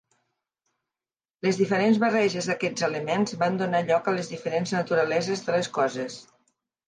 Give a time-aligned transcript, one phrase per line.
[1.47, 6.17] Les diferents barreges d'aquests elements van donar lloc a les diferents naturaleses de les coses.